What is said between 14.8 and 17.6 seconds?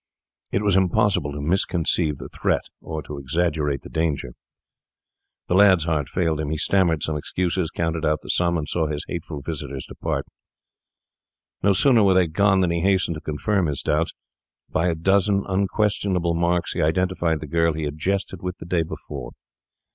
a dozen unquestionable marks he identified the